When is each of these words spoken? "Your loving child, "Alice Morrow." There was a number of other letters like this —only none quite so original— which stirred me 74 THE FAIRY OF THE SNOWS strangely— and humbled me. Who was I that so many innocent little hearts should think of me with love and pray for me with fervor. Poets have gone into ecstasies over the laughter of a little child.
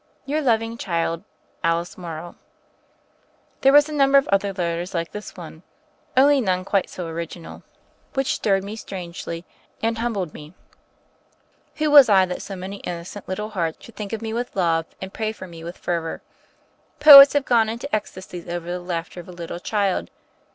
"Your 0.25 0.41
loving 0.41 0.79
child, 0.79 1.23
"Alice 1.63 1.95
Morrow." 1.95 2.35
There 3.61 3.71
was 3.71 3.87
a 3.87 3.93
number 3.93 4.17
of 4.17 4.27
other 4.29 4.51
letters 4.51 4.95
like 4.95 5.11
this 5.11 5.31
—only 5.37 6.41
none 6.41 6.65
quite 6.65 6.89
so 6.89 7.05
original— 7.05 7.61
which 8.15 8.33
stirred 8.33 8.63
me 8.63 8.75
74 8.75 8.75
THE 8.75 8.85
FAIRY 8.89 9.05
OF 9.05 9.13
THE 9.13 9.17
SNOWS 9.19 9.21
strangely— 9.21 9.45
and 9.89 9.97
humbled 9.99 10.33
me. 10.33 10.53
Who 11.75 11.91
was 11.91 12.09
I 12.09 12.25
that 12.25 12.41
so 12.41 12.55
many 12.55 12.77
innocent 12.77 13.29
little 13.29 13.49
hearts 13.51 13.85
should 13.85 13.95
think 13.95 14.11
of 14.11 14.23
me 14.23 14.33
with 14.33 14.55
love 14.55 14.87
and 14.99 15.13
pray 15.13 15.31
for 15.31 15.45
me 15.45 15.63
with 15.63 15.77
fervor. 15.77 16.23
Poets 16.99 17.33
have 17.33 17.45
gone 17.45 17.69
into 17.69 17.95
ecstasies 17.95 18.49
over 18.49 18.71
the 18.71 18.79
laughter 18.79 19.19
of 19.19 19.29
a 19.29 19.31
little 19.31 19.59
child. 19.59 20.09